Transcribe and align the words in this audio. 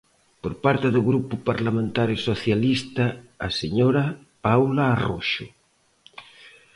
Por 0.41 0.53
parte 0.65 0.87
do 0.95 1.01
Grupo 1.09 1.33
Parlamentario 1.49 2.17
Socialista, 2.29 3.05
a 3.47 3.49
señora 3.59 4.03
Paulo 4.45 4.81
Arroxo. 4.95 5.47